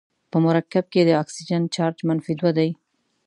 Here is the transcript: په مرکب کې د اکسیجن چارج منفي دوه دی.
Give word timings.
په 0.31 0.37
مرکب 0.45 0.85
کې 0.93 1.01
د 1.05 1.09
اکسیجن 1.21 1.63
چارج 1.75 1.97
منفي 2.07 2.33
دوه 2.39 2.51
دی. 2.57 2.69